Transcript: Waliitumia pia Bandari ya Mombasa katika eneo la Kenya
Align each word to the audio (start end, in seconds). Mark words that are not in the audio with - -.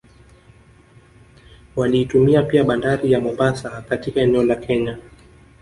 Waliitumia 1.75 2.43
pia 2.43 2.63
Bandari 2.63 3.11
ya 3.11 3.19
Mombasa 3.21 3.81
katika 3.81 4.21
eneo 4.21 4.43
la 4.43 4.55
Kenya 4.55 4.97